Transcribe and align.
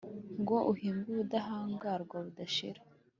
ngo 0.41 0.57
uhembwe 0.71 1.07
ubudahangarwa 1.13 2.15
budashira, 2.25 2.81